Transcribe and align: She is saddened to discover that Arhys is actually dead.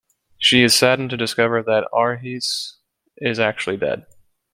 She 0.39 0.63
is 0.63 0.73
saddened 0.73 1.11
to 1.11 1.15
discover 1.17 1.61
that 1.61 1.87
Arhys 1.93 2.77
is 3.17 3.39
actually 3.39 3.77
dead. 3.77 4.07